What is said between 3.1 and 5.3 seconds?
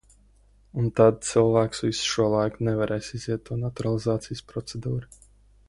iziet to naturalizācijas procedūru.